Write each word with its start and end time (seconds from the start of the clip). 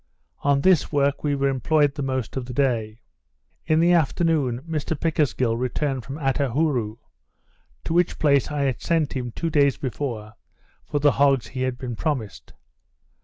On 0.39 0.61
this 0.61 0.91
work 0.91 1.23
we 1.23 1.35
were 1.35 1.47
employed 1.47 1.93
the 1.93 2.01
most 2.01 2.35
of 2.35 2.47
the 2.47 2.55
day. 2.55 3.01
In 3.67 3.79
the 3.79 3.91
afternoon, 3.91 4.63
Mr 4.63 4.99
Pickersgill 4.99 5.55
returned 5.57 6.03
from 6.05 6.15
Attahourou; 6.17 6.97
to 7.83 7.93
which 7.93 8.17
place 8.17 8.49
I 8.49 8.61
had 8.63 8.81
sent 8.81 9.13
him, 9.15 9.31
two 9.31 9.51
days 9.51 9.77
before, 9.77 10.33
for 10.89 10.97
the 10.99 11.11
hogs 11.11 11.49
he 11.49 11.61
had 11.61 11.77
been 11.77 11.95
promised. 11.95 12.53